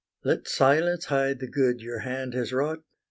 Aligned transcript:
Let 0.23 0.47
silence 0.47 1.05
hide 1.05 1.37
the 1.37 1.47
good 1.47 1.79
your 1.79 1.99
hand 1.99 2.33
has 2.33 2.51
wrought. 2.51 2.81